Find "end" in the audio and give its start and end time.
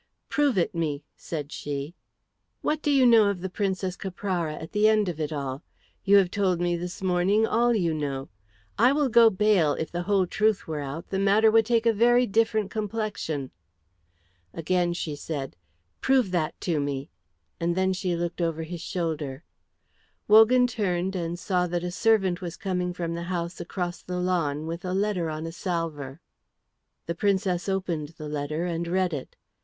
4.87-5.07